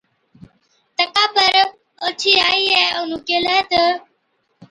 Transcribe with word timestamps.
تڪا 0.97 1.23
پر 1.35 1.53
اوڇِي 2.03 2.33
آئِيئَي 2.47 2.83
اونهُون 2.97 3.21
ڪيهلَي 3.27 3.57
تہ، 3.69 3.83